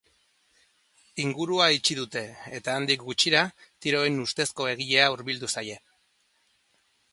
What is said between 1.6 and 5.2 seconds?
itxi dute, eta handik gutxira, tiroen ustezko egilea